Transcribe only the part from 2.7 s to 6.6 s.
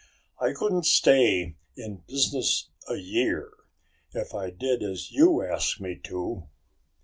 a year if I did as you asked me to."